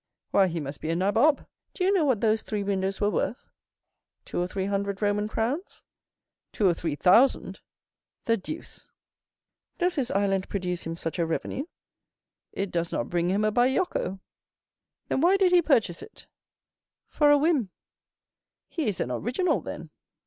"Why, 0.31 0.47
he 0.47 0.59
must 0.59 0.81
be 0.81 0.89
a 0.89 0.95
nabob. 0.95 1.45
Do 1.75 1.83
you 1.83 1.93
know 1.93 2.05
what 2.05 2.21
those 2.21 2.41
three 2.41 2.63
windows 2.63 2.99
were 2.99 3.11
worth?" 3.11 3.51
"Two 4.25 4.41
or 4.41 4.47
three 4.47 4.65
hundred 4.65 4.99
Roman 4.99 5.27
crowns?" 5.27 5.83
"Two 6.51 6.67
or 6.67 6.73
three 6.73 6.95
thousand." 6.95 7.59
"The 8.23 8.35
deuce!" 8.35 8.89
"Does 9.77 9.93
his 9.97 10.09
island 10.09 10.49
produce 10.49 10.87
him 10.87 10.97
such 10.97 11.19
a 11.19 11.25
revenue?" 11.27 11.65
"It 12.51 12.71
does 12.71 12.91
not 12.91 13.09
bring 13.09 13.29
him 13.29 13.45
a 13.45 13.51
bajocco." 13.51 14.19
"Then 15.07 15.21
why 15.21 15.37
did 15.37 15.51
he 15.51 15.61
purchase 15.61 16.01
it?" 16.01 16.25
"For 17.07 17.29
a 17.29 17.37
whim." 17.37 17.69
"He 18.69 18.87
is 18.87 18.99
an 18.99 19.11
original, 19.11 19.61
then?" 19.61 19.91